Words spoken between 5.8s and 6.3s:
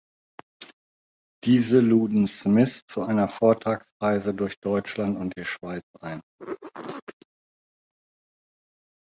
ein.